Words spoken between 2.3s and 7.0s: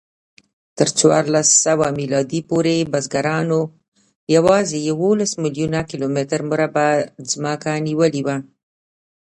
پورې بزګرانو یواځې یوولس میلیونه کیلومتره مربع